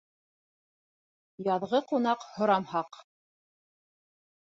Яҙғы 1.49 1.83
ҡунаҡ 1.93 2.27
һорамһаҡ. 2.33 3.01